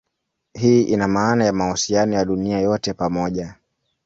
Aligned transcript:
Hii 0.53 0.83
ina 0.83 1.07
maana 1.07 1.45
ya 1.45 1.53
mahusiano 1.53 2.15
ya 2.15 2.25
dunia 2.25 2.59
yote 2.59 2.93
pamoja. 2.93 3.55